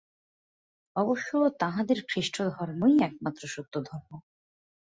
[0.95, 1.29] অবশ্য
[1.59, 4.11] তাঁহাদের খ্রীষ্টধর্মই একমাত্র সত্য ধর্ম।